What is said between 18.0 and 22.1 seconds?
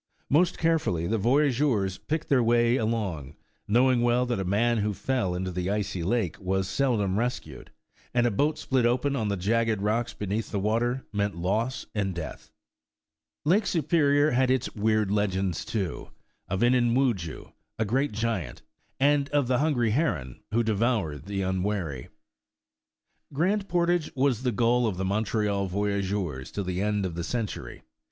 giant, and of the hungry heron who devoured the unwary.